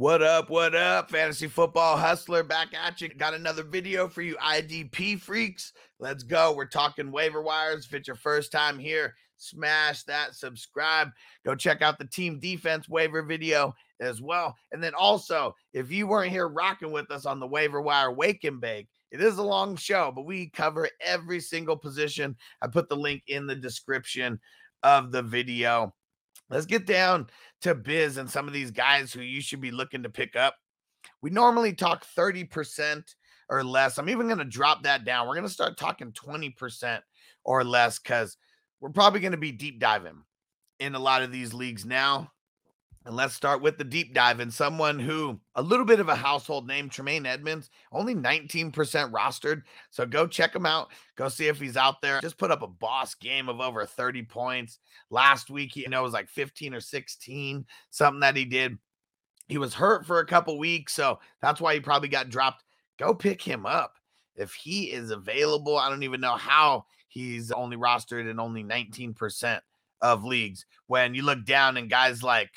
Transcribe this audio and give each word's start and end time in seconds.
What 0.00 0.22
up? 0.22 0.48
What 0.48 0.74
up? 0.74 1.10
Fantasy 1.10 1.46
football 1.46 1.98
hustler 1.98 2.42
back 2.42 2.68
at 2.72 3.02
you. 3.02 3.10
Got 3.10 3.34
another 3.34 3.62
video 3.62 4.08
for 4.08 4.22
you 4.22 4.34
IDP 4.36 5.20
freaks. 5.20 5.74
Let's 5.98 6.22
go. 6.22 6.54
We're 6.54 6.64
talking 6.64 7.12
waiver 7.12 7.42
wires. 7.42 7.84
If 7.84 7.92
it's 7.92 8.08
your 8.08 8.16
first 8.16 8.50
time 8.50 8.78
here, 8.78 9.14
smash 9.36 10.04
that 10.04 10.34
subscribe. 10.34 11.10
Go 11.44 11.54
check 11.54 11.82
out 11.82 11.98
the 11.98 12.06
team 12.06 12.40
defense 12.40 12.88
waiver 12.88 13.22
video 13.22 13.74
as 14.00 14.22
well. 14.22 14.56
And 14.72 14.82
then 14.82 14.94
also, 14.94 15.54
if 15.74 15.92
you 15.92 16.06
weren't 16.06 16.32
here 16.32 16.48
rocking 16.48 16.92
with 16.92 17.10
us 17.10 17.26
on 17.26 17.38
the 17.38 17.46
waiver 17.46 17.82
wire 17.82 18.10
wake 18.10 18.44
and 18.44 18.58
bake, 18.58 18.88
it 19.10 19.20
is 19.20 19.36
a 19.36 19.42
long 19.42 19.76
show, 19.76 20.10
but 20.16 20.24
we 20.24 20.48
cover 20.48 20.88
every 21.04 21.40
single 21.40 21.76
position. 21.76 22.36
I 22.62 22.68
put 22.68 22.88
the 22.88 22.96
link 22.96 23.24
in 23.26 23.46
the 23.46 23.54
description 23.54 24.40
of 24.82 25.12
the 25.12 25.22
video. 25.22 25.92
Let's 26.50 26.66
get 26.66 26.84
down 26.86 27.28
to 27.62 27.74
Biz 27.74 28.16
and 28.16 28.28
some 28.28 28.46
of 28.46 28.52
these 28.52 28.70
guys 28.70 29.12
who 29.12 29.22
you 29.22 29.40
should 29.40 29.60
be 29.60 29.70
looking 29.70 30.02
to 30.02 30.10
pick 30.10 30.34
up. 30.36 30.56
We 31.22 31.30
normally 31.30 31.72
talk 31.72 32.04
30% 32.16 33.04
or 33.48 33.64
less. 33.64 33.98
I'm 33.98 34.08
even 34.08 34.26
going 34.26 34.38
to 34.38 34.44
drop 34.44 34.82
that 34.82 35.04
down. 35.04 35.26
We're 35.26 35.34
going 35.34 35.46
to 35.46 35.52
start 35.52 35.76
talking 35.76 36.12
20% 36.12 37.00
or 37.44 37.64
less 37.64 37.98
because 37.98 38.36
we're 38.80 38.90
probably 38.90 39.20
going 39.20 39.32
to 39.32 39.38
be 39.38 39.52
deep 39.52 39.78
diving 39.78 40.22
in 40.78 40.94
a 40.94 40.98
lot 40.98 41.22
of 41.22 41.32
these 41.32 41.54
leagues 41.54 41.84
now. 41.84 42.30
And 43.06 43.16
let's 43.16 43.34
start 43.34 43.62
with 43.62 43.78
the 43.78 43.84
deep 43.84 44.12
dive 44.12 44.40
and 44.40 44.52
someone 44.52 44.98
who 44.98 45.40
a 45.54 45.62
little 45.62 45.86
bit 45.86 46.00
of 46.00 46.10
a 46.10 46.14
household 46.14 46.66
name, 46.66 46.90
Tremaine 46.90 47.24
Edmunds, 47.24 47.70
only 47.92 48.14
19% 48.14 48.72
rostered. 48.72 49.62
So 49.90 50.04
go 50.04 50.26
check 50.26 50.54
him 50.54 50.66
out. 50.66 50.88
Go 51.16 51.28
see 51.28 51.48
if 51.48 51.58
he's 51.58 51.78
out 51.78 52.02
there. 52.02 52.20
Just 52.20 52.36
put 52.36 52.50
up 52.50 52.60
a 52.60 52.66
boss 52.66 53.14
game 53.14 53.48
of 53.48 53.60
over 53.60 53.86
30 53.86 54.24
points. 54.24 54.80
Last 55.08 55.48
week, 55.48 55.72
he 55.72 55.80
you 55.80 55.88
know 55.88 56.00
it 56.00 56.04
was 56.04 56.12
like 56.12 56.28
15 56.28 56.74
or 56.74 56.80
16, 56.80 57.64
something 57.88 58.20
that 58.20 58.36
he 58.36 58.44
did. 58.44 58.76
He 59.48 59.56
was 59.56 59.72
hurt 59.72 60.06
for 60.06 60.18
a 60.18 60.26
couple 60.26 60.58
weeks, 60.58 60.92
so 60.92 61.20
that's 61.40 61.60
why 61.60 61.72
he 61.72 61.80
probably 61.80 62.08
got 62.08 62.28
dropped. 62.28 62.64
Go 62.98 63.14
pick 63.14 63.40
him 63.40 63.64
up. 63.64 63.94
If 64.36 64.52
he 64.52 64.92
is 64.92 65.10
available, 65.10 65.76
I 65.76 65.88
don't 65.88 66.02
even 66.02 66.20
know 66.20 66.36
how 66.36 66.84
he's 67.08 67.50
only 67.50 67.78
rostered 67.78 68.30
in 68.30 68.38
only 68.38 68.62
19% 68.62 69.60
of 70.02 70.24
leagues. 70.24 70.66
When 70.86 71.14
you 71.14 71.22
look 71.22 71.44
down 71.44 71.78
and 71.78 71.90
guys 71.90 72.22
like 72.22 72.50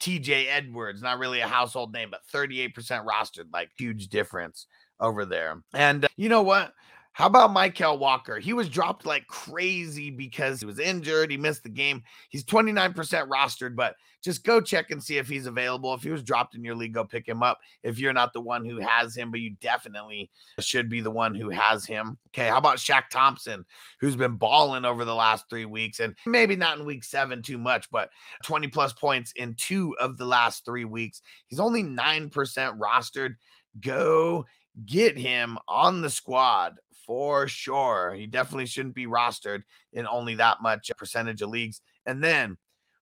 TJ 0.00 0.46
Edwards, 0.48 1.02
not 1.02 1.18
really 1.18 1.40
a 1.40 1.46
household 1.46 1.92
name, 1.92 2.10
but 2.10 2.20
38% 2.32 2.72
rostered, 3.04 3.52
like 3.52 3.70
huge 3.78 4.08
difference 4.08 4.66
over 4.98 5.24
there. 5.24 5.62
And 5.74 6.06
uh, 6.06 6.08
you 6.16 6.28
know 6.28 6.42
what? 6.42 6.72
How 7.12 7.26
about 7.26 7.50
Mykal 7.50 7.98
Walker? 7.98 8.38
He 8.38 8.52
was 8.52 8.68
dropped 8.68 9.04
like 9.04 9.26
crazy 9.26 10.10
because 10.10 10.60
he 10.60 10.66
was 10.66 10.78
injured. 10.78 11.30
He 11.30 11.36
missed 11.36 11.64
the 11.64 11.68
game. 11.68 12.02
He's 12.28 12.44
29% 12.44 12.94
rostered, 13.28 13.74
but 13.74 13.96
just 14.22 14.44
go 14.44 14.60
check 14.60 14.90
and 14.90 15.02
see 15.02 15.18
if 15.18 15.28
he's 15.28 15.46
available. 15.46 15.92
If 15.92 16.02
he 16.02 16.10
was 16.10 16.22
dropped 16.22 16.54
in 16.54 16.62
your 16.62 16.74
league, 16.74 16.94
go 16.94 17.04
pick 17.04 17.26
him 17.26 17.42
up. 17.42 17.58
If 17.82 17.98
you're 17.98 18.12
not 18.12 18.32
the 18.32 18.40
one 18.40 18.64
who 18.64 18.78
has 18.78 19.16
him, 19.16 19.30
but 19.30 19.40
you 19.40 19.56
definitely 19.60 20.30
should 20.60 20.88
be 20.88 21.00
the 21.00 21.10
one 21.10 21.34
who 21.34 21.50
has 21.50 21.84
him. 21.84 22.16
Okay. 22.28 22.48
How 22.48 22.58
about 22.58 22.76
Shaq 22.76 23.08
Thompson, 23.10 23.64
who's 24.00 24.16
been 24.16 24.36
balling 24.36 24.84
over 24.84 25.04
the 25.04 25.14
last 25.14 25.46
three 25.50 25.64
weeks 25.64 26.00
and 26.00 26.14
maybe 26.26 26.54
not 26.54 26.78
in 26.78 26.84
week 26.84 27.02
seven 27.02 27.42
too 27.42 27.58
much, 27.58 27.90
but 27.90 28.10
20 28.44 28.68
plus 28.68 28.92
points 28.92 29.32
in 29.36 29.54
two 29.54 29.96
of 29.98 30.16
the 30.16 30.26
last 30.26 30.64
three 30.64 30.84
weeks. 30.84 31.22
He's 31.48 31.60
only 31.60 31.82
9% 31.82 32.30
rostered. 32.78 33.34
Go 33.80 34.46
get 34.86 35.18
him 35.18 35.58
on 35.68 36.02
the 36.02 36.10
squad 36.10 36.78
for 37.10 37.48
sure. 37.48 38.14
He 38.16 38.28
definitely 38.28 38.66
shouldn't 38.66 38.94
be 38.94 39.08
rostered 39.08 39.62
in 39.92 40.06
only 40.06 40.36
that 40.36 40.62
much 40.62 40.92
percentage 40.96 41.42
of 41.42 41.50
leagues. 41.50 41.80
And 42.06 42.22
then 42.22 42.56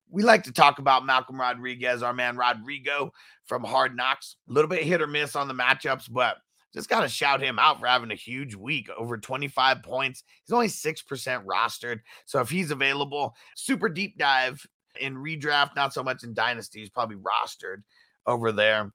we 0.08 0.22
like 0.22 0.44
to 0.44 0.52
talk 0.52 0.78
about 0.78 1.04
Malcolm 1.04 1.38
Rodriguez, 1.38 2.02
our 2.02 2.14
man 2.14 2.38
Rodrigo 2.38 3.12
from 3.44 3.62
Hard 3.64 3.94
Knocks. 3.94 4.36
A 4.48 4.52
little 4.54 4.70
bit 4.70 4.82
hit 4.82 5.02
or 5.02 5.06
miss 5.06 5.36
on 5.36 5.46
the 5.46 5.52
matchups, 5.52 6.10
but 6.10 6.38
just 6.72 6.88
got 6.88 7.02
to 7.02 7.08
shout 7.10 7.42
him 7.42 7.58
out 7.58 7.80
for 7.80 7.86
having 7.86 8.10
a 8.10 8.14
huge 8.14 8.54
week 8.54 8.88
over 8.96 9.18
25 9.18 9.82
points. 9.82 10.24
He's 10.42 10.54
only 10.54 10.68
6% 10.68 11.44
rostered. 11.44 12.00
So 12.24 12.40
if 12.40 12.48
he's 12.48 12.70
available, 12.70 13.34
super 13.56 13.90
deep 13.90 14.16
dive 14.16 14.66
in 14.98 15.16
redraft, 15.16 15.76
not 15.76 15.92
so 15.92 16.02
much 16.02 16.24
in 16.24 16.32
dynasty. 16.32 16.80
He's 16.80 16.88
probably 16.88 17.16
rostered 17.16 17.82
over 18.24 18.52
there. 18.52 18.90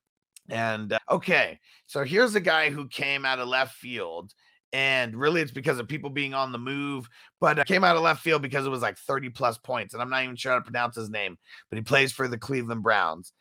And 0.49 0.91
uh, 0.91 0.99
okay, 1.11 1.59
so 1.85 2.03
here's 2.03 2.33
a 2.33 2.41
guy 2.41 2.71
who 2.71 2.87
came 2.87 3.25
out 3.25 3.37
of 3.37 3.47
left 3.47 3.75
field 3.75 4.33
and 4.73 5.15
really 5.15 5.39
it's 5.39 5.51
because 5.51 5.77
of 5.77 5.87
people 5.87 6.09
being 6.09 6.33
on 6.33 6.51
the 6.51 6.57
move 6.57 7.07
but 7.39 7.59
uh, 7.59 7.63
came 7.63 7.83
out 7.83 7.95
of 7.95 8.01
left 8.01 8.21
field 8.21 8.41
because 8.41 8.65
it 8.65 8.69
was 8.69 8.81
like 8.81 8.97
30 8.97 9.29
plus 9.29 9.57
points 9.57 9.93
and 9.93 10.01
i'm 10.01 10.09
not 10.09 10.23
even 10.23 10.35
sure 10.35 10.51
how 10.51 10.57
to 10.57 10.63
pronounce 10.63 10.95
his 10.95 11.09
name 11.09 11.37
but 11.69 11.77
he 11.77 11.83
plays 11.83 12.11
for 12.11 12.27
the 12.27 12.37
cleveland 12.37 12.83
browns 12.83 13.33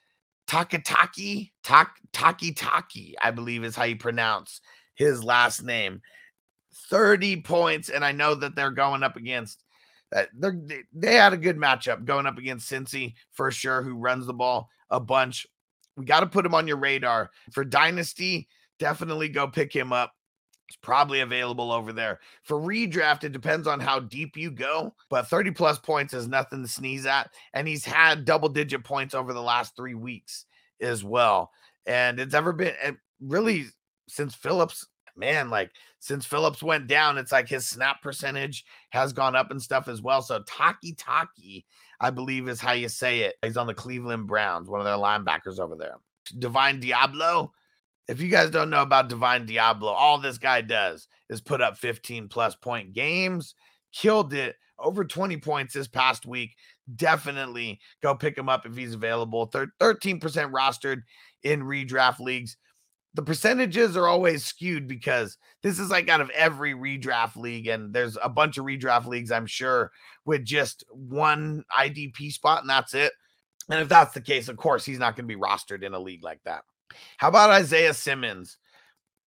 takataki 0.47 1.51
tak 1.65 1.97
taki 2.13 2.53
taki 2.53 3.17
i 3.21 3.31
believe 3.31 3.65
is 3.65 3.75
how 3.75 3.85
you 3.85 3.97
pronounce 3.97 4.61
his 4.95 5.25
last 5.25 5.63
name 5.63 6.01
30 6.91 7.41
points 7.41 7.89
and 7.89 8.05
i 8.05 8.13
know 8.13 8.35
that 8.35 8.55
they're 8.55 8.71
going 8.71 9.03
up 9.03 9.17
against 9.17 9.65
uh, 10.15 10.25
they 10.35 10.83
they 10.93 11.15
had 11.15 11.33
a 11.33 11.39
good 11.39 11.57
matchup 11.57 12.05
going 12.05 12.27
up 12.27 12.37
against 12.37 12.71
Cincy 12.71 13.15
for 13.33 13.51
sure, 13.51 13.83
who 13.83 13.95
runs 13.95 14.27
the 14.27 14.35
ball 14.35 14.69
a 14.91 15.01
bunch. 15.01 15.47
We 15.97 16.05
got 16.05 16.21
to 16.21 16.27
put 16.27 16.45
him 16.45 16.55
on 16.55 16.69
your 16.69 16.77
radar 16.77 17.31
for 17.53 17.65
Dynasty. 17.65 18.47
Definitely 18.79 19.31
go 19.31 19.49
pick 19.49 19.75
him 19.75 19.91
up 19.91 20.13
probably 20.77 21.21
available 21.21 21.73
over 21.73 21.93
there. 21.93 22.21
For 22.43 22.59
redraft, 22.59 23.25
it 23.25 23.33
depends 23.33 23.67
on 23.67 23.81
how 23.81 24.01
deep 24.01 24.37
you 24.37 24.51
go, 24.51 24.95
but 25.11 25.29
30 25.29 25.53
plus 25.53 25.79
points 25.79 26.15
is 26.15 26.29
nothing 26.29 26.63
to 26.63 26.69
sneeze 26.69 27.07
at. 27.07 27.31
And 27.55 27.67
he's 27.67 27.85
had 27.85 28.25
double 28.25 28.49
digit 28.49 28.85
points 28.85 29.15
over 29.15 29.33
the 29.33 29.43
last 29.43 29.77
three 29.77 29.95
weeks 29.95 30.47
as 30.81 31.05
well. 31.05 31.51
And 31.87 32.21
it's 32.21 32.35
ever 32.35 32.53
been 32.53 32.75
really 33.21 33.67
since 34.09 34.35
Phillips, 34.35 34.87
man, 35.17 35.51
like 35.51 35.71
since 35.99 36.27
Phillips 36.27 36.63
went 36.63 36.87
down, 36.87 37.19
it's 37.19 37.33
like 37.33 37.49
his 37.49 37.67
snap 37.67 38.03
percentage 38.03 38.65
has 38.91 39.13
gone 39.13 39.37
up 39.37 39.51
and 39.51 39.63
stuff 39.63 39.89
as 39.89 40.03
well. 40.03 40.23
So 40.23 40.43
Taki 40.47 40.95
Taki, 40.95 41.65
I 42.01 42.11
believe 42.11 42.49
is 42.49 42.61
how 42.61 42.73
you 42.73 42.89
say 42.89 43.21
it. 43.21 43.37
He's 43.43 43.57
on 43.57 43.67
the 43.67 43.75
Cleveland 43.75 44.27
Browns, 44.27 44.69
one 44.69 44.81
of 44.81 44.87
their 44.87 44.95
linebackers 44.95 45.59
over 45.59 45.77
there. 45.77 45.97
Divine 46.39 46.81
Deablo, 46.81 47.51
if 48.09 48.21
you 48.21 48.29
guys 48.29 48.51
don't 48.51 48.71
know 48.71 48.83
about 48.83 49.09
Divine 49.09 49.47
Deablo, 49.47 49.95
all 49.97 50.19
this 50.19 50.39
guy 50.39 50.61
does 50.61 51.09
is 51.31 51.41
put 51.41 51.61
up 51.61 51.79
15 51.79 52.29
plus 52.29 52.55
point 52.57 52.93
games, 52.93 53.55
killed 53.93 54.35
it 54.35 54.57
over 54.79 55.05
20 55.05 55.37
points 55.39 55.75
this 55.75 55.89
past 55.89 56.27
week. 56.27 56.57
Definitely 56.97 57.81
go 58.03 58.15
pick 58.15 58.37
him 58.37 58.49
up 58.49 58.67
if 58.67 58.77
he's 58.77 58.95
available. 58.95 59.49
13% 59.49 59.71
rostered 59.81 61.03
in 61.43 61.63
redraft 61.63 62.19
leagues. 62.19 62.57
The 63.15 63.23
percentages 63.23 63.97
are 63.97 64.09
always 64.09 64.45
skewed 64.45 64.89
because 64.89 65.37
this 65.63 65.79
is 65.79 65.91
like 65.91 66.09
out 66.09 66.23
of 66.23 66.31
every 66.31 66.75
redraft 66.75 67.37
league, 67.37 67.67
and 67.67 67.93
there's 67.93 68.17
a 68.23 68.29
bunch 68.29 68.57
of 68.57 68.65
redraft 68.65 69.07
leagues, 69.07 69.31
I'm 69.31 69.47
sure, 69.47 69.93
with 70.25 70.45
just 70.45 70.83
one 70.91 71.63
IDP 71.79 72.33
spot, 72.33 72.63
and 72.63 72.71
that's 72.71 72.95
it. 72.95 73.13
And 73.71 73.81
if 73.81 73.89
that's 73.89 74.15
the 74.15 74.21
case, 74.23 74.49
of 74.49 74.57
course, 74.57 74.85
he's 74.85 74.99
not 74.99 75.15
going 75.15 75.29
to 75.29 75.35
be 75.35 75.41
rostered 75.41 75.83
in 75.83 75.93
a 75.93 76.01
league 76.01 76.25
like 76.25 76.41
that. 76.47 76.65
How 77.17 77.29
about 77.29 77.51
Isaiah 77.51 77.95
Simmons? 77.95 78.59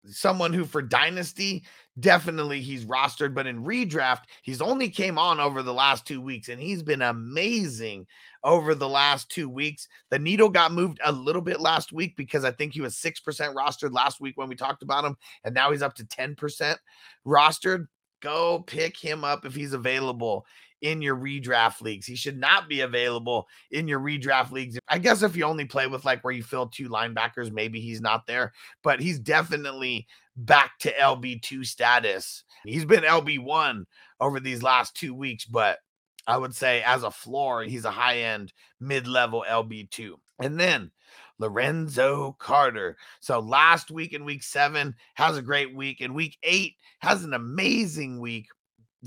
Someone 0.05 0.53
who 0.53 0.65
for 0.65 0.81
dynasty 0.81 1.63
definitely 1.99 2.61
he's 2.61 2.85
rostered, 2.85 3.33
but 3.33 3.47
in 3.47 3.63
redraft 3.63 4.23
he's 4.43 4.61
only 4.61 4.89
came 4.89 5.17
on 5.17 5.39
over 5.39 5.63
the 5.63 5.73
last 5.73 6.05
two 6.05 6.21
weeks, 6.21 6.49
and 6.49 6.61
he's 6.61 6.83
been 6.83 7.01
amazing 7.01 8.05
over 8.43 8.75
the 8.75 8.87
last 8.87 9.29
two 9.29 9.49
weeks. 9.49 9.87
The 10.11 10.19
needle 10.19 10.49
got 10.49 10.71
moved 10.71 10.99
a 11.03 11.11
little 11.11 11.41
bit 11.41 11.59
last 11.59 11.91
week 11.91 12.15
because 12.15 12.45
I 12.45 12.51
think 12.51 12.73
he 12.73 12.81
was 12.81 12.97
six 12.97 13.19
percent 13.19 13.55
rostered 13.55 13.93
last 13.93 14.21
week 14.21 14.37
when 14.37 14.49
we 14.49 14.55
talked 14.55 14.83
about 14.83 15.05
him, 15.05 15.17
and 15.43 15.55
now 15.55 15.71
he's 15.71 15.81
up 15.81 15.95
to 15.95 16.05
ten 16.05 16.35
percent 16.35 16.79
rostered. 17.25 17.87
Go 18.21 18.59
pick 18.59 18.97
him 18.97 19.23
up 19.23 19.45
if 19.45 19.55
he's 19.55 19.73
available 19.73 20.45
in 20.85 21.01
your 21.01 21.15
redraft 21.15 21.81
leagues. 21.81 22.05
He 22.05 22.15
should 22.15 22.37
not 22.37 22.69
be 22.69 22.81
available 22.81 23.47
in 23.71 23.87
your 23.87 23.99
redraft 23.99 24.51
leagues. 24.51 24.77
I 24.87 24.99
guess 24.99 25.23
if 25.23 25.35
you 25.35 25.43
only 25.43 25.65
play 25.65 25.87
with 25.87 26.05
like 26.05 26.23
where 26.23 26.33
you 26.33 26.43
fill 26.43 26.67
two 26.67 26.89
linebackers, 26.89 27.51
maybe 27.51 27.81
he's 27.81 28.01
not 28.01 28.27
there, 28.27 28.53
but 28.83 28.99
he's 28.99 29.17
definitely 29.17 30.05
back 30.37 30.77
to 30.79 30.93
LB2 30.93 31.65
status. 31.65 32.43
He's 32.65 32.85
been 32.85 33.03
LB1 33.03 33.85
over 34.19 34.39
these 34.39 34.61
last 34.61 34.95
two 34.95 35.15
weeks, 35.15 35.45
but 35.45 35.79
I 36.27 36.37
would 36.37 36.53
say 36.53 36.83
as 36.83 37.01
a 37.01 37.09
floor, 37.09 37.63
he's 37.63 37.85
a 37.85 37.91
high 37.91 38.19
end 38.19 38.53
mid 38.79 39.07
level 39.07 39.43
LB2. 39.49 40.13
And 40.39 40.59
then 40.59 40.91
Lorenzo 41.39 42.35
Carter. 42.37 42.95
So 43.21 43.39
last 43.39 43.89
week 43.89 44.13
in 44.13 44.23
week 44.23 44.43
seven 44.43 44.93
has 45.15 45.35
a 45.35 45.41
great 45.41 45.75
week. 45.75 45.99
and 46.01 46.13
week 46.13 46.37
eight 46.43 46.75
has 46.99 47.23
an 47.23 47.33
amazing 47.33 48.19
week. 48.19 48.47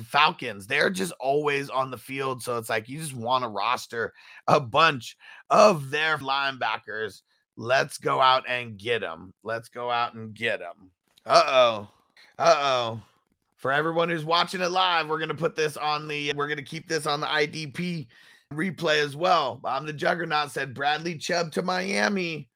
Falcons, 0.04 0.66
they're 0.66 0.90
just 0.90 1.12
always 1.20 1.70
on 1.70 1.90
the 1.90 1.98
field. 1.98 2.42
So 2.42 2.56
it's 2.58 2.68
like 2.68 2.88
you 2.88 2.98
just 2.98 3.14
want 3.14 3.44
to 3.44 3.48
roster 3.48 4.12
a 4.46 4.60
bunch 4.60 5.16
of 5.50 5.90
their 5.90 6.18
linebackers. 6.18 7.22
Let's 7.56 7.98
go 7.98 8.20
out 8.20 8.44
and 8.48 8.78
get 8.78 9.00
them. 9.00 9.32
Let's 9.42 9.68
go 9.68 9.90
out 9.90 10.14
and 10.14 10.34
get 10.34 10.60
them. 10.60 10.90
Uh 11.26 11.42
oh. 11.46 11.88
Uh 12.38 12.56
oh. 12.58 13.02
For 13.56 13.72
everyone 13.72 14.08
who's 14.08 14.24
watching 14.24 14.60
it 14.60 14.70
live, 14.70 15.08
we're 15.08 15.18
going 15.18 15.28
to 15.30 15.34
put 15.34 15.56
this 15.56 15.76
on 15.76 16.06
the, 16.06 16.32
we're 16.34 16.46
going 16.46 16.58
to 16.58 16.62
keep 16.62 16.88
this 16.88 17.06
on 17.06 17.20
the 17.20 17.26
IDP 17.26 18.06
replay 18.52 19.02
as 19.02 19.16
well. 19.16 19.60
I'm 19.64 19.84
the 19.84 19.92
Juggernaut 19.92 20.52
said 20.52 20.74
Bradley 20.74 21.18
Chubb 21.18 21.52
to 21.52 21.62
Miami. 21.62 22.48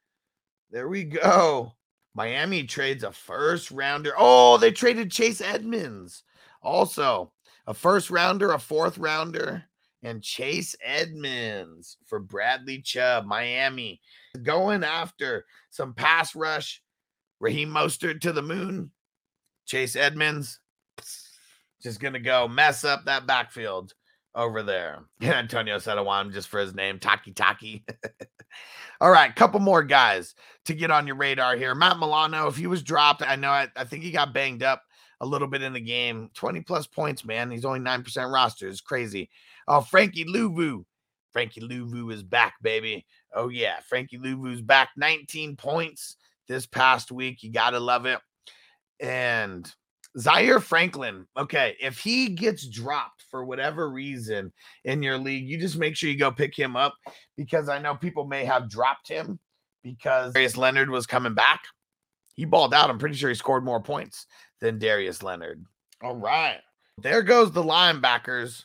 There 0.70 0.88
we 0.88 1.04
go. 1.04 1.72
Miami 2.14 2.64
trades 2.64 3.04
a 3.04 3.12
first 3.12 3.70
rounder. 3.70 4.12
Oh, 4.16 4.58
they 4.58 4.70
traded 4.70 5.10
Chase 5.10 5.40
Edmonds. 5.40 6.22
Also, 6.62 7.32
a 7.66 7.74
first 7.74 8.10
rounder, 8.10 8.52
a 8.52 8.58
fourth 8.58 8.98
rounder, 8.98 9.64
and 10.02 10.22
Chase 10.22 10.74
Edmonds 10.84 11.96
for 12.06 12.18
Bradley 12.18 12.80
Chubb. 12.80 13.24
Miami 13.24 14.00
going 14.42 14.84
after 14.84 15.44
some 15.70 15.94
pass 15.94 16.34
rush. 16.34 16.82
Raheem 17.40 17.70
Mostert 17.70 18.20
to 18.20 18.32
the 18.32 18.42
moon. 18.42 18.90
Chase 19.66 19.96
Edmonds 19.96 20.60
just 21.82 22.00
going 22.00 22.12
to 22.12 22.20
go 22.20 22.46
mess 22.46 22.84
up 22.84 23.04
that 23.04 23.26
backfield 23.26 23.94
over 24.34 24.62
there. 24.62 25.00
Antonio 25.22 25.78
said 25.78 25.98
I 25.98 26.02
want 26.02 26.28
him 26.28 26.32
just 26.32 26.48
for 26.48 26.60
his 26.60 26.74
name, 26.74 26.98
Taki 26.98 27.32
Taki. 27.32 27.84
All 29.00 29.10
right, 29.10 29.34
couple 29.34 29.60
more 29.60 29.82
guys 29.82 30.34
to 30.66 30.74
get 30.74 30.90
on 30.92 31.06
your 31.06 31.16
radar 31.16 31.56
here. 31.56 31.74
Matt 31.74 31.98
Milano, 31.98 32.46
if 32.46 32.56
he 32.56 32.68
was 32.68 32.82
dropped, 32.82 33.22
I 33.22 33.34
know 33.36 33.50
I, 33.50 33.68
I 33.74 33.84
think 33.84 34.04
he 34.04 34.12
got 34.12 34.32
banged 34.32 34.62
up 34.62 34.82
a 35.22 35.26
little 35.26 35.48
bit 35.48 35.62
in 35.62 35.72
the 35.72 35.80
game. 35.80 36.30
20 36.34 36.60
plus 36.62 36.86
points, 36.86 37.24
man. 37.24 37.50
He's 37.50 37.64
only 37.64 37.80
9% 37.80 38.32
roster. 38.32 38.68
It's 38.68 38.80
crazy. 38.80 39.30
Oh, 39.68 39.80
Frankie 39.80 40.26
Luvu. 40.26 40.84
Frankie 41.32 41.62
Luvu 41.62 42.12
is 42.12 42.22
back, 42.22 42.54
baby. 42.60 43.06
Oh, 43.32 43.48
yeah. 43.48 43.80
Frankie 43.88 44.18
Luvu's 44.18 44.60
back. 44.60 44.90
19 44.96 45.56
points 45.56 46.16
this 46.48 46.66
past 46.66 47.12
week. 47.12 47.42
You 47.42 47.52
got 47.52 47.70
to 47.70 47.80
love 47.80 48.04
it. 48.04 48.18
And 49.00 49.72
Zaire 50.18 50.60
Franklin. 50.60 51.26
Okay. 51.36 51.76
If 51.80 51.98
he 51.98 52.28
gets 52.28 52.66
dropped 52.66 53.24
for 53.30 53.44
whatever 53.44 53.90
reason 53.90 54.52
in 54.84 55.04
your 55.04 55.18
league, 55.18 55.48
you 55.48 55.56
just 55.56 55.78
make 55.78 55.96
sure 55.96 56.10
you 56.10 56.18
go 56.18 56.32
pick 56.32 56.58
him 56.58 56.76
up 56.76 56.94
because 57.36 57.68
I 57.68 57.78
know 57.78 57.94
people 57.94 58.26
may 58.26 58.44
have 58.44 58.68
dropped 58.68 59.08
him 59.08 59.38
because 59.84 60.32
Darius 60.32 60.56
Leonard 60.56 60.90
was 60.90 61.06
coming 61.06 61.34
back. 61.34 61.62
He 62.34 62.44
balled 62.44 62.74
out. 62.74 62.90
I'm 62.90 62.98
pretty 62.98 63.16
sure 63.16 63.28
he 63.28 63.34
scored 63.34 63.64
more 63.64 63.80
points 63.80 64.26
than 64.60 64.78
Darius 64.78 65.22
Leonard. 65.22 65.64
All 66.02 66.16
right. 66.16 66.60
There 66.98 67.22
goes 67.22 67.52
the 67.52 67.62
linebackers. 67.62 68.64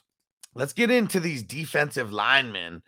Let's 0.55 0.73
get 0.73 0.91
into 0.91 1.19
these 1.19 1.43
defensive 1.43 2.11
linemen 2.11 2.81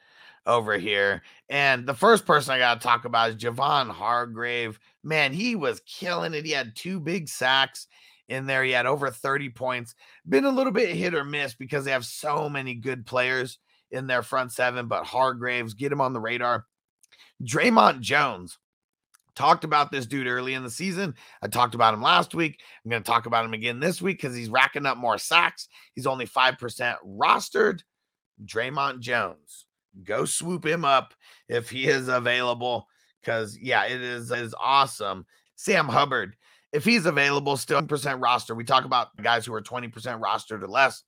over 0.46 0.78
here. 0.78 1.22
And 1.50 1.86
the 1.86 1.94
first 1.94 2.26
person 2.26 2.54
I 2.54 2.60
got 2.60 2.81
to 2.81 2.88
talk 2.88 3.06
about 3.06 3.30
is 3.30 3.36
Javon 3.36 3.90
Hargrave. 3.90 4.80
Man, 5.04 5.34
he 5.34 5.56
was 5.56 5.81
killing 5.81 6.34
it. 6.34 6.46
He 6.46 6.52
had 6.52 6.76
two 6.76 7.00
big 7.00 7.30
sacks 7.30 7.88
in 8.28 8.46
there. 8.46 8.64
He 8.64 8.72
had 8.72 8.86
over 8.86 9.10
30 9.10 9.50
points. 9.50 9.96
Been 10.28 10.46
a 10.46 10.52
little 10.52 10.74
bit 10.74 10.96
hit 10.96 11.14
or 11.14 11.24
miss 11.24 11.54
because 11.54 11.86
they 11.86 11.92
have 11.92 12.06
so 12.06 12.50
many 12.50 12.76
good 12.76 13.06
players 13.06 13.60
in 13.92 14.08
their 14.08 14.24
front 14.24 14.52
seven, 14.52 14.88
but 14.88 15.06
Hargraves, 15.06 15.74
get 15.74 15.92
him 15.92 16.02
on 16.02 16.14
the 16.14 16.20
radar. 16.20 16.66
Dre'Mont 17.44 18.02
Jones, 18.02 18.58
talked 19.39 19.63
about 19.63 19.89
this 19.89 20.06
dude 20.06 20.27
early 20.27 20.53
in 20.53 20.63
the 20.63 20.69
season. 20.69 21.15
I 21.41 21.47
talked 21.47 21.74
about 21.74 21.94
him 21.94 22.01
last 22.01 22.36
week. 22.36 22.59
I'm 22.83 22.91
going 22.91 23.01
to 23.01 23.09
talk 23.09 23.25
about 23.25 23.45
him 23.45 23.53
again 23.53 23.80
this 23.80 24.01
week 24.01 24.18
because 24.21 24.36
he's 24.36 24.50
racking 24.50 24.86
up 24.86 24.97
more 24.97 25.18
sacks. 25.18 25.69
He's 25.95 26.06
only 26.06 26.27
5% 26.27 26.95
rostered. 27.07 27.80
Dre'Mont 28.44 29.00
Jones, 29.00 29.65
go 30.03 30.25
swoop 30.25 30.65
him 30.65 30.83
up 30.83 31.13
if 31.47 31.69
he 31.69 31.88
is 31.88 32.09
available 32.09 32.88
because, 33.21 33.57
yeah, 33.57 33.86
it 33.86 34.01
is, 34.01 34.30
it 34.30 34.39
is 34.39 34.56
awesome. 34.59 35.25
Sam 35.56 35.88
Hubbard, 35.88 36.35
if 36.74 36.83
he's 36.83 37.06
available, 37.06 37.56
still 37.56 37.81
percent 37.81 38.19
roster. 38.19 38.56
We 38.56 38.65
talk 38.65 38.83
about 38.83 39.15
guys 39.21 39.45
who 39.45 39.53
are 39.53 39.62
20% 39.62 39.92
rostered 40.21 40.63
or 40.63 40.68
less. 40.68 41.03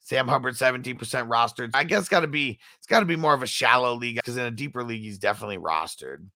Sam 0.00 0.26
Hubbard 0.26 0.54
17% 0.54 0.96
rostered. 0.98 1.70
I 1.74 1.84
guess 1.84 2.08
got 2.08 2.20
to 2.20 2.26
be 2.26 2.58
it's 2.78 2.86
got 2.86 3.00
to 3.00 3.06
be 3.06 3.16
more 3.16 3.34
of 3.34 3.42
a 3.42 3.46
shallow 3.46 3.94
league 3.94 4.16
because 4.16 4.36
in 4.36 4.44
a 4.44 4.50
deeper 4.50 4.82
league 4.82 5.02
he's 5.02 5.18
definitely 5.18 5.58
rostered. 5.58 6.26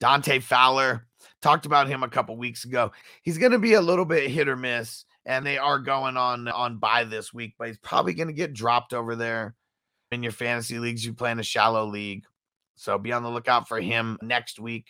Dante 0.00 0.40
Fowler, 0.40 1.06
talked 1.42 1.66
about 1.66 1.88
him 1.88 2.02
a 2.02 2.08
couple 2.08 2.36
weeks 2.36 2.64
ago. 2.64 2.92
He's 3.22 3.38
going 3.38 3.52
to 3.52 3.58
be 3.58 3.74
a 3.74 3.80
little 3.80 4.04
bit 4.04 4.30
hit 4.30 4.48
or 4.48 4.56
miss, 4.56 5.04
and 5.24 5.46
they 5.46 5.58
are 5.58 5.78
going 5.78 6.16
on 6.16 6.48
on 6.48 6.78
by 6.78 7.04
this 7.04 7.32
week, 7.32 7.54
but 7.58 7.68
he's 7.68 7.78
probably 7.78 8.14
going 8.14 8.28
to 8.28 8.34
get 8.34 8.52
dropped 8.52 8.92
over 8.92 9.16
there 9.16 9.54
in 10.10 10.22
your 10.22 10.32
fantasy 10.32 10.78
leagues. 10.78 11.04
You 11.04 11.14
play 11.14 11.30
in 11.30 11.38
a 11.38 11.44
shallow 11.44 11.86
league, 11.86 12.24
so 12.74 12.98
be 12.98 13.12
on 13.12 13.22
the 13.22 13.30
lookout 13.30 13.68
for 13.68 13.80
him 13.80 14.18
next 14.22 14.58
week. 14.58 14.86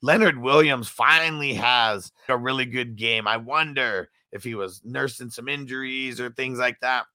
Leonard 0.00 0.38
Williams 0.38 0.88
finally 0.88 1.54
has 1.54 2.12
a 2.28 2.36
really 2.36 2.66
good 2.66 2.96
game. 2.96 3.26
I 3.26 3.36
wonder 3.36 4.10
if 4.30 4.44
he 4.44 4.54
was 4.54 4.80
nursing 4.84 5.30
some 5.30 5.48
injuries 5.48 6.20
or 6.20 6.30
things 6.30 6.58
like 6.58 6.78
that. 6.80 7.06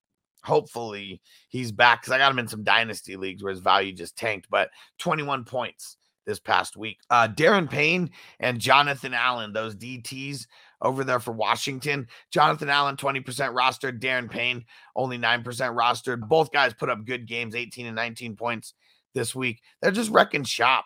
Hopefully 0.43 1.21
he's 1.47 1.71
back 1.71 2.01
because 2.01 2.11
I 2.11 2.17
got 2.17 2.31
him 2.31 2.39
in 2.39 2.49
some 2.49 2.65
dynasty 2.65 3.15
leagues 3.15 3.41
where 3.41 3.53
his 3.53 3.61
value 3.61 3.93
just 3.93 4.17
tanked, 4.17 4.49
but 4.49 4.71
21 4.97 5.45
points 5.45 5.95
this 6.25 6.39
past 6.39 6.77
week. 6.77 6.99
Uh, 7.09 7.27
Daron 7.27 7.69
Payne 7.69 8.09
and 8.39 8.59
Jonathan 8.59 9.13
Allen, 9.13 9.53
those 9.53 9.75
DTs 9.75 10.47
over 10.81 11.03
there 11.03 11.19
for 11.19 11.31
Washington. 11.31 12.07
Jonathan 12.31 12.69
Allen, 12.69 12.95
20% 12.95 13.23
rostered. 13.25 13.99
Daron 13.99 14.29
Payne, 14.29 14.65
only 14.95 15.17
9% 15.17 15.43
rostered. 15.43 16.27
Both 16.27 16.51
guys 16.51 16.73
put 16.73 16.89
up 16.89 17.05
good 17.05 17.27
games, 17.27 17.55
18 17.55 17.85
and 17.85 17.95
19 17.95 18.35
points 18.35 18.73
this 19.13 19.33
week. 19.33 19.61
They're 19.81 19.91
just 19.91 20.11
wrecking 20.11 20.43
shop 20.43 20.85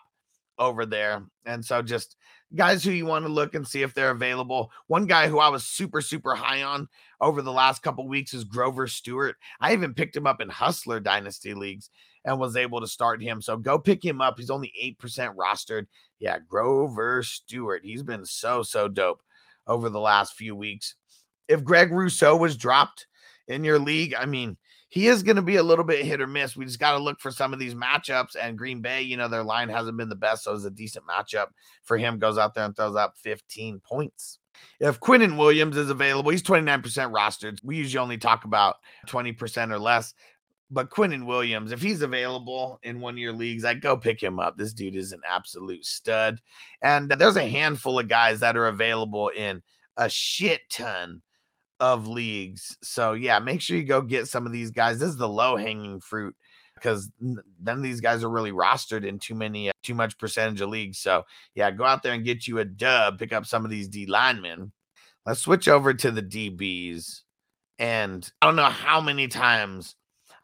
over 0.58 0.86
there. 0.86 1.24
And 1.46 1.64
so 1.64 1.82
just 1.82 2.16
guys 2.54 2.82
who 2.82 2.90
you 2.90 3.06
want 3.06 3.24
to 3.24 3.32
look 3.32 3.54
and 3.54 3.66
see 3.66 3.82
if 3.82 3.94
they're 3.94 4.10
available. 4.10 4.70
One 4.86 5.06
guy 5.06 5.28
who 5.28 5.38
I 5.38 5.48
was 5.48 5.64
super, 5.64 6.00
super 6.00 6.34
high 6.34 6.62
on 6.62 6.88
over 7.20 7.42
the 7.42 7.52
last 7.52 7.82
couple 7.82 8.08
weeks 8.08 8.34
is 8.34 8.44
Grover 8.44 8.86
Stewart. 8.86 9.36
I 9.60 9.72
even 9.72 9.94
picked 9.94 10.16
him 10.16 10.26
up 10.26 10.40
in 10.40 10.48
Hustler 10.48 11.00
Dynasty 11.00 11.54
Leagues 11.54 11.90
and 12.28 12.38
was 12.38 12.56
able 12.56 12.80
to 12.80 12.86
start 12.86 13.22
him. 13.22 13.40
So 13.40 13.56
go 13.56 13.78
pick 13.78 14.04
him 14.04 14.20
up. 14.20 14.38
He's 14.38 14.50
only 14.50 14.72
8% 15.02 15.34
rostered. 15.34 15.86
Yeah, 16.18 16.38
Grover 16.46 17.22
Stewart. 17.22 17.82
He's 17.84 18.02
been 18.02 18.26
so, 18.26 18.62
so 18.62 18.86
dope 18.86 19.22
over 19.66 19.88
the 19.88 20.00
last 20.00 20.34
few 20.34 20.54
weeks. 20.54 20.94
If 21.48 21.64
Greg 21.64 21.90
Rousseau 21.90 22.36
was 22.36 22.56
dropped 22.56 23.06
in 23.48 23.64
your 23.64 23.78
league, 23.78 24.14
I 24.14 24.26
mean, 24.26 24.58
he 24.90 25.06
is 25.06 25.22
going 25.22 25.36
to 25.36 25.42
be 25.42 25.56
a 25.56 25.62
little 25.62 25.84
bit 25.84 26.04
hit 26.04 26.20
or 26.20 26.26
miss. 26.26 26.54
We 26.54 26.66
just 26.66 26.78
got 26.78 26.92
to 26.92 27.02
look 27.02 27.18
for 27.18 27.30
some 27.30 27.54
of 27.54 27.58
these 27.58 27.74
matchups. 27.74 28.36
And 28.40 28.58
Green 28.58 28.82
Bay, 28.82 29.02
you 29.02 29.16
know, 29.16 29.28
their 29.28 29.42
line 29.42 29.70
hasn't 29.70 29.96
been 29.96 30.10
the 30.10 30.14
best. 30.14 30.44
So 30.44 30.54
it's 30.54 30.64
a 30.64 30.70
decent 30.70 31.06
matchup 31.06 31.48
for 31.82 31.96
him. 31.96 32.18
Goes 32.18 32.36
out 32.36 32.54
there 32.54 32.64
and 32.64 32.76
throws 32.76 32.96
up 32.96 33.14
15 33.16 33.80
points. 33.80 34.38
If 34.80 35.00
Quinnen 35.00 35.38
Williams 35.38 35.76
is 35.76 35.88
available, 35.88 36.30
he's 36.30 36.42
29% 36.42 36.82
rostered. 36.82 37.58
We 37.62 37.76
usually 37.76 38.02
only 38.02 38.18
talk 38.18 38.44
about 38.44 38.76
20% 39.06 39.70
or 39.70 39.78
less. 39.78 40.14
But 40.70 40.90
Quinnen 40.90 41.24
Williams, 41.24 41.72
if 41.72 41.80
he's 41.80 42.02
available 42.02 42.78
in 42.82 43.00
one 43.00 43.14
of 43.14 43.18
your 43.18 43.32
leagues, 43.32 43.64
I 43.64 43.74
go 43.74 43.96
pick 43.96 44.22
him 44.22 44.38
up. 44.38 44.56
This 44.56 44.74
dude 44.74 44.96
is 44.96 45.12
an 45.12 45.22
absolute 45.26 45.84
stud. 45.84 46.40
And 46.82 47.10
there's 47.10 47.36
a 47.36 47.48
handful 47.48 47.98
of 47.98 48.08
guys 48.08 48.40
that 48.40 48.56
are 48.56 48.66
available 48.66 49.28
in 49.28 49.62
a 49.96 50.10
shit 50.10 50.60
ton 50.70 51.22
of 51.80 52.06
leagues. 52.06 52.76
So 52.82 53.14
yeah, 53.14 53.38
make 53.38 53.60
sure 53.60 53.76
you 53.76 53.84
go 53.84 54.02
get 54.02 54.28
some 54.28 54.46
of 54.46 54.52
these 54.52 54.70
guys. 54.70 54.98
This 54.98 55.10
is 55.10 55.16
the 55.16 55.28
low 55.28 55.56
hanging 55.56 56.00
fruit 56.00 56.36
because 56.74 57.10
none 57.20 57.76
of 57.76 57.82
these 57.82 58.00
guys 58.00 58.22
are 58.22 58.30
really 58.30 58.52
rostered 58.52 59.04
in 59.04 59.18
too 59.18 59.34
many, 59.34 59.68
uh, 59.68 59.72
too 59.82 59.94
much 59.94 60.18
percentage 60.18 60.60
of 60.60 60.68
leagues. 60.68 60.98
So 60.98 61.24
yeah, 61.54 61.70
go 61.70 61.84
out 61.84 62.02
there 62.02 62.12
and 62.12 62.24
get 62.24 62.46
you 62.46 62.58
a 62.58 62.64
dub. 62.64 63.18
Pick 63.18 63.32
up 63.32 63.46
some 63.46 63.64
of 63.64 63.70
these 63.70 63.88
D 63.88 64.06
linemen. 64.06 64.72
Let's 65.26 65.40
switch 65.40 65.68
over 65.68 65.94
to 65.94 66.10
the 66.10 66.22
DBs. 66.22 67.22
And 67.78 68.30
I 68.42 68.46
don't 68.46 68.56
know 68.56 68.64
how 68.64 69.00
many 69.00 69.28
times 69.28 69.94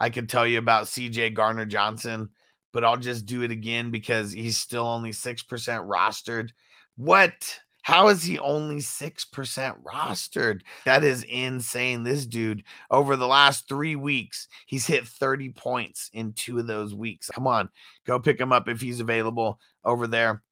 I 0.05 0.11
could 0.11 0.29
tell 0.29 0.47
you 0.47 0.59
about 0.59 0.85
CJ 0.85 1.33
Gardner 1.33 1.65
Johnson, 1.65 2.29
but 2.75 2.85
I'll 2.85 2.99
just 2.99 3.25
do 3.25 3.41
it 3.41 3.51
again 3.51 3.91
because 3.91 4.33
he's 4.33 4.59
still 4.59 4.87
only 4.87 5.13
6% 5.13 5.47
rostered. 5.47 6.51
What? 6.97 7.59
How 7.81 8.09
is 8.09 8.23
he 8.23 8.39
only 8.39 8.81
6% 8.81 9.83
rostered? 9.83 10.61
That 10.85 11.05
is 11.05 11.23
insane. 11.23 12.03
This 12.03 12.27
dude, 12.27 12.65
over 12.91 13.17
the 13.17 13.27
last 13.27 13.67
three 13.67 13.97
weeks, 13.97 14.47
he's 14.67 14.87
hit 14.87 15.09
30 15.09 15.53
points 15.53 16.11
in 16.13 16.35
two 16.35 16.59
of 16.59 16.67
those 16.67 16.95
weeks. 16.95 17.31
Come 17.31 17.47
on, 17.47 17.71
go 18.07 18.21
pick 18.21 18.39
him 18.39 18.53
up 18.53 18.69
if 18.69 18.83
he's 18.83 19.01
available 19.01 19.59
over 19.87 20.07
there. 20.07 20.43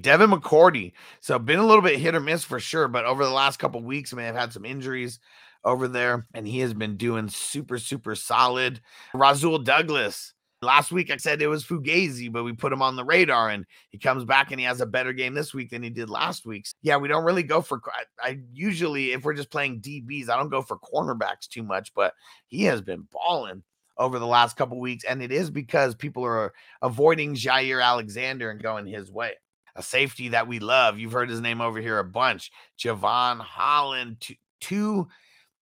Devin 0.00 0.30
McCourty. 0.30 0.92
So, 1.20 1.38
been 1.38 1.58
a 1.58 1.66
little 1.66 1.82
bit 1.82 1.98
hit 1.98 2.14
or 2.14 2.20
miss 2.20 2.44
for 2.44 2.60
sure, 2.60 2.88
but 2.88 3.04
over 3.04 3.26
the 3.26 3.30
last 3.30 3.58
couple 3.58 3.82
weeks, 3.82 4.14
man, 4.14 4.34
I've 4.34 4.40
had 4.40 4.54
some 4.54 4.64
injuries 4.64 5.20
over 5.66 5.88
there, 5.88 6.26
and 6.32 6.46
he 6.46 6.60
has 6.60 6.72
been 6.72 6.96
doing 6.96 7.28
super, 7.28 7.78
super 7.78 8.14
solid. 8.14 8.80
Rasul 9.12 9.58
Douglas. 9.58 10.32
Last 10.62 10.90
week 10.90 11.10
I 11.10 11.18
said 11.18 11.42
it 11.42 11.48
was 11.48 11.64
Fugazi, 11.64 12.32
but 12.32 12.44
we 12.44 12.54
put 12.54 12.72
him 12.72 12.80
on 12.80 12.96
the 12.96 13.04
radar 13.04 13.50
and 13.50 13.66
he 13.90 13.98
comes 13.98 14.24
back 14.24 14.50
and 14.50 14.58
he 14.58 14.64
has 14.64 14.80
a 14.80 14.86
better 14.86 15.12
game 15.12 15.34
this 15.34 15.52
week 15.52 15.68
than 15.68 15.82
he 15.82 15.90
did 15.90 16.08
last 16.08 16.46
week. 16.46 16.66
Yeah, 16.80 16.96
we 16.96 17.08
don't 17.08 17.24
really 17.24 17.42
go 17.42 17.60
for 17.60 17.78
I, 17.92 18.30
I 18.30 18.38
usually 18.54 19.12
if 19.12 19.22
we're 19.22 19.34
just 19.34 19.50
playing 19.50 19.82
DBs, 19.82 20.30
I 20.30 20.36
don't 20.36 20.48
go 20.48 20.62
for 20.62 20.78
cornerbacks 20.78 21.46
too 21.46 21.62
much, 21.62 21.92
but 21.94 22.14
he 22.46 22.64
has 22.64 22.80
been 22.80 23.06
balling 23.12 23.62
over 23.98 24.18
the 24.18 24.26
last 24.26 24.56
couple 24.56 24.80
weeks, 24.80 25.04
and 25.04 25.22
it 25.22 25.30
is 25.30 25.50
because 25.50 25.94
people 25.94 26.24
are 26.24 26.52
avoiding 26.82 27.34
Jaire 27.34 27.84
Alexander 27.84 28.50
and 28.50 28.62
going 28.62 28.86
his 28.86 29.10
way. 29.10 29.32
A 29.74 29.82
safety 29.82 30.28
that 30.28 30.48
we 30.48 30.58
love. 30.58 30.98
You've 30.98 31.12
heard 31.12 31.28
his 31.28 31.42
name 31.42 31.60
over 31.60 31.80
here 31.80 31.98
a 31.98 32.04
bunch. 32.04 32.50
Jevon 32.78 33.40
Holland, 33.40 34.20
two, 34.20 34.34
two 34.60 35.08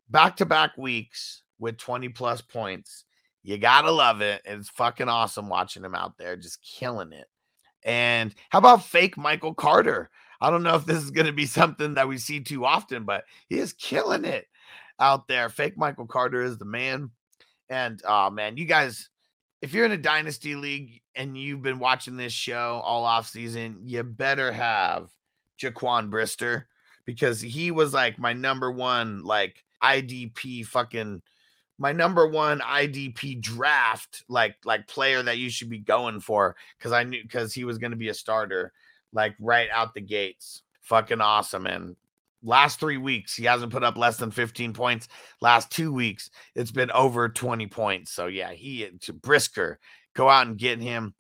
back 0.09 0.37
to 0.37 0.47
back 0.47 0.77
weeks 0.77 1.43
with 1.59 1.79
20 1.79 2.09
plus 2.11 2.41
points. 2.41 3.05
You 3.43 3.59
gotta 3.59 3.91
love 3.91 4.21
it. 4.21 4.43
It's 4.45 4.71
fucking 4.71 5.09
awesome 5.09 5.49
watching 5.49 5.85
him 5.85 5.95
out 5.95 6.17
there 6.19 6.37
just 6.37 6.63
killing 6.63 7.13
it. 7.13 7.27
And 7.85 8.35
how 8.49 8.59
about 8.59 8.85
fake 8.85 9.17
Michael 9.17 9.55
Carter? 9.55 10.11
I 10.41 10.51
don't 10.51 10.63
know 10.63 10.75
if 10.75 10.87
this 10.87 11.03
is 11.03 11.11
going 11.11 11.27
to 11.27 11.33
be 11.33 11.47
something 11.47 11.95
that 11.95 12.09
we 12.09 12.19
see 12.19 12.41
too 12.41 12.65
often, 12.65 13.05
but 13.05 13.25
he 13.49 13.59
is 13.59 13.73
killing 13.73 14.25
it 14.25 14.47
out 14.99 15.29
there. 15.29 15.49
Fake 15.49 15.77
Michael 15.77 16.07
Carter 16.07 16.43
is 16.43 16.59
the 16.59 16.65
man. 16.65 17.11
And 17.69 18.01
oh 18.07 18.31
man, 18.31 18.57
you 18.57 18.67
guys, 18.67 19.09
if 19.63 19.73
you're 19.73 19.87
in 19.87 19.93
a 19.93 19.97
dynasty 19.97 20.55
league 20.55 21.01
and 21.15 21.37
you've 21.37 21.63
been 21.63 21.79
watching 21.79 22.17
this 22.17 22.33
show 22.33 22.81
all 22.85 23.05
off 23.05 23.29
season, 23.29 23.81
you 23.85 24.03
better 24.03 24.53
have 24.53 25.09
Jaquan 25.61 26.11
Brisker 26.11 26.67
because 27.07 27.41
he 27.41 27.71
was 27.71 27.95
like 27.95 28.19
my 28.19 28.33
number 28.33 28.71
one 28.71 29.25
like 29.25 29.65
IDP 29.85 30.67
fucking 30.67 31.23
my 31.79 31.93
number 31.93 32.27
one 32.27 32.61
IDP 32.61 33.41
draft 33.41 34.25
like 34.29 34.57
like 34.65 34.87
player 34.87 35.23
that 35.23 35.39
you 35.39 35.51
should 35.51 35.69
be 35.69 35.79
going 35.79 36.21
for 36.21 36.57
because 36.79 36.93
I 36.93 37.03
knew 37.05 37.23
because 37.23 37.53
he 37.53 37.65
was 37.65 37.79
going 37.79 37.91
to 37.91 37.97
be 37.97 38.09
a 38.09 38.15
starter 38.15 38.73
like 39.13 39.35
right 39.41 39.69
out 39.73 39.95
the 39.95 40.01
gates. 40.01 40.63
Fucking 40.83 41.21
awesome. 41.21 41.67
And 41.67 41.97
last 42.43 42.79
three 42.79 42.99
weeks, 42.99 43.35
he 43.35 43.45
hasn't 43.45 43.73
put 43.73 43.83
up 43.85 43.97
less 43.97 44.19
than 44.19 44.31
15 44.31 44.75
points. 44.75 45.09
Last 45.41 45.71
two 45.71 45.93
weeks, 45.93 46.31
it's 46.55 46.71
been 46.71 46.91
over 46.91 47.29
20 47.29 47.67
points. 47.69 48.13
So 48.13 48.27
yeah, 48.27 48.53
he 48.53 48.85
uh, 48.85 49.13
Brisker, 49.13 49.79
go 50.15 50.29
out 50.29 50.47
and 50.47 50.59
get 50.59 50.81
him. 50.81 51.15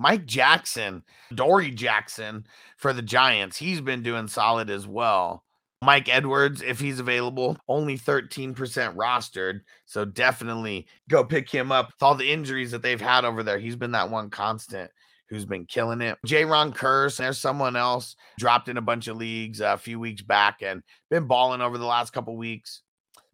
Mike 0.00 0.26
Jackson, 0.26 1.02
Dory 1.34 1.72
Jackson 1.72 2.46
for 2.76 2.92
the 2.92 3.02
Giants, 3.02 3.56
he's 3.56 3.80
been 3.80 4.04
doing 4.04 4.28
solid 4.28 4.70
as 4.70 4.86
well. 4.86 5.42
Mike 5.80 6.08
Edwards, 6.08 6.60
if 6.60 6.80
he's 6.80 6.98
available, 6.98 7.56
only 7.68 7.96
13% 7.96 8.54
rostered. 8.96 9.60
So 9.86 10.04
definitely 10.04 10.86
go 11.08 11.24
pick 11.24 11.48
him 11.48 11.70
up. 11.70 11.88
With 11.88 12.02
all 12.02 12.14
the 12.14 12.30
injuries 12.30 12.72
that 12.72 12.82
they've 12.82 13.00
had 13.00 13.24
over 13.24 13.42
there, 13.42 13.58
he's 13.58 13.76
been 13.76 13.92
that 13.92 14.10
one 14.10 14.30
constant 14.30 14.90
who's 15.28 15.44
been 15.44 15.66
killing 15.66 16.00
it. 16.00 16.18
Jayron 16.26 16.74
Kearse, 16.74 17.18
there's 17.18 17.38
someone 17.38 17.76
else 17.76 18.16
dropped 18.38 18.68
in 18.68 18.76
a 18.76 18.82
bunch 18.82 19.08
of 19.08 19.16
leagues 19.16 19.60
a 19.60 19.76
few 19.76 20.00
weeks 20.00 20.22
back 20.22 20.62
and 20.62 20.82
been 21.10 21.26
balling 21.26 21.60
over 21.60 21.78
the 21.78 21.86
last 21.86 22.12
couple 22.12 22.36
weeks. 22.36 22.82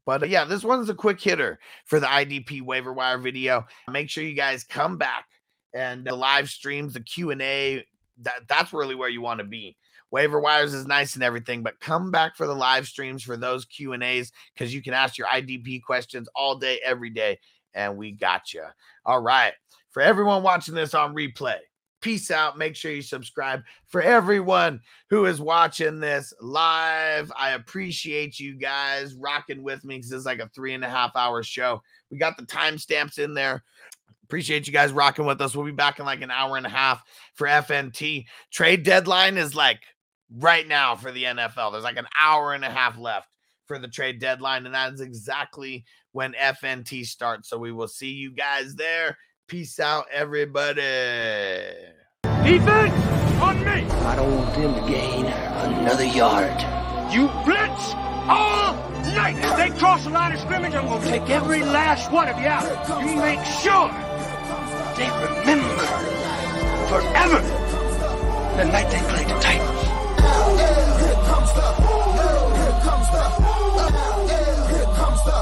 But 0.05 0.23
uh, 0.23 0.27
yeah, 0.27 0.45
this 0.45 0.65
one's 0.65 0.91
a 0.91 0.95
quick 0.95 1.21
hitter 1.21 1.59
for 1.87 2.01
the 2.01 2.07
IDP 2.07 2.63
waiver 2.63 2.93
wire 2.93 3.19
video. 3.19 3.67
Make 3.89 4.11
sure 4.11 4.25
you 4.25 4.35
guys 4.35 4.65
come 4.65 4.99
back 4.99 5.27
and 5.73 6.05
the 6.05 6.15
live 6.15 6.51
streams, 6.51 6.95
the 6.95 7.01
Q 7.01 7.31
and 7.31 7.43
A. 7.43 7.87
That 8.23 8.47
that's 8.49 8.73
really 8.73 8.95
where 8.95 9.09
you 9.09 9.21
want 9.21 9.39
to 9.39 9.45
be. 9.45 9.77
Waiver 10.15 10.39
wires 10.39 10.73
is 10.73 10.87
nice 10.87 11.15
and 11.15 11.25
everything, 11.25 11.65
but 11.65 11.81
come 11.81 12.13
back 12.13 12.37
for 12.37 12.47
the 12.47 12.55
live 12.55 12.87
streams 12.87 13.25
for 13.25 13.37
those 13.37 13.65
Q 13.65 13.95
and 13.95 14.03
A's 14.05 14.31
because 14.55 14.73
you 14.73 14.81
can 14.81 14.95
ask 14.95 15.19
your 15.19 15.27
IDP 15.27 15.83
questions 15.83 16.29
all 16.37 16.55
day, 16.55 16.79
every 16.85 17.11
day, 17.11 17.41
and 17.75 17.97
we 17.97 18.13
got 18.13 18.55
you. 18.55 18.63
All 19.05 19.21
right, 19.21 19.55
for 19.91 20.01
everyone 20.01 20.45
watching 20.45 20.77
this 20.77 20.95
on 20.95 21.17
replay, 21.17 21.57
Peace 22.01 22.31
out. 22.31 22.57
Make 22.57 22.77
sure 22.77 22.93
you 22.93 23.03
subscribe. 23.03 23.65
For 23.89 24.03
everyone 24.03 24.83
who 25.11 25.25
is 25.25 25.41
watching 25.41 25.99
this 25.99 26.33
live, 26.41 27.33
I 27.35 27.53
appreciate 27.53 28.39
you 28.39 28.57
guys 28.57 29.15
rocking 29.15 29.65
with 29.65 29.83
me 29.85 29.97
because 29.97 30.13
it's 30.13 30.27
like 30.27 30.39
a 30.39 30.51
three 30.55 30.75
and 30.75 30.85
a 30.85 30.89
half 30.89 31.17
hour 31.17 31.43
show. 31.43 31.83
We 32.11 32.19
got 32.19 32.37
the 32.37 32.45
timestamps 32.45 33.19
in 33.19 33.35
there. 33.35 33.65
Appreciate 34.23 34.67
you 34.67 34.73
guys 34.73 34.93
rocking 34.93 35.25
with 35.25 35.41
us. 35.41 35.57
We'll 35.57 35.65
be 35.65 35.73
back 35.73 35.99
in 35.99 36.05
like 36.05 36.21
an 36.21 36.31
hour 36.31 36.59
and 36.59 36.67
a 36.67 36.71
half 36.71 37.03
for 37.33 37.47
FNT. 37.47 38.27
Trade 38.53 38.83
deadline 38.83 39.39
is 39.39 39.55
like 39.55 39.81
right 40.31 40.67
now 40.67 40.97
for 40.97 41.13
the 41.13 41.25
NFL. 41.25 41.73
There's 41.73 41.85
like 41.85 41.97
an 41.97 42.09
hour 42.19 42.53
and 42.53 42.65
a 42.65 42.71
half 42.71 42.99
left 42.99 43.29
for 43.67 43.79
the 43.79 43.89
trade 43.89 44.21
deadline, 44.21 44.67
and 44.67 44.75
that 44.75 44.93
is 44.93 45.01
exactly 45.01 45.85
when 46.13 46.33
FNT 46.33 47.05
starts. 47.05 47.49
So 47.49 47.59
we 47.59 47.73
will 47.73 47.89
see 47.89 48.11
you 48.11 48.33
guys 48.33 48.75
there. 48.75 49.17
Peace 49.49 49.79
out, 49.81 50.07
everybody. 50.13 50.81
Defense 52.23 52.95
on 53.41 53.59
me. 53.61 53.85
I 54.07 54.17
don't 54.17 54.37
want 54.37 54.55
them 54.55 54.75
to 54.75 54.91
gain 54.91 55.27
another 55.27 56.05
yard. 56.05 56.61
You 57.13 57.29
blitz 57.45 57.95
all 58.29 58.75
night. 59.15 59.37
If 59.39 59.57
they 59.57 59.79
cross 59.79 60.05
the 60.05 60.11
line 60.11 60.33
of 60.33 60.41
scrimmage, 60.41 60.75
I'm 60.75 60.87
going 60.87 61.03
to 61.03 61.09
take 61.09 61.29
every 61.31 61.63
last 61.63 62.11
one 62.11 62.29
of 62.29 62.39
you 62.39 62.47
out. 62.47 62.65
You 63.01 63.17
make 63.17 63.45
sure 63.45 63.89
they 64.97 65.11
remember 65.11 65.85
forever 66.89 67.41
the 68.57 68.65
night 68.65 68.91
they 68.91 69.74
here 73.15 74.89
comes 74.99 75.23
the, 75.25 75.39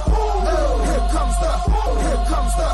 here 0.88 1.06
comes 1.12 1.36
the, 1.42 1.54
here 2.02 2.22
comes 2.28 2.54
the, 2.56 2.68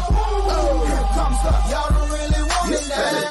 here 0.89 1.09
comes 1.15 1.41
the, 1.43 1.53
y'all 1.71 1.89
don't 1.91 2.11
really 2.11 2.43
want 2.43 2.73
it 2.73 2.89
now. 2.89 3.28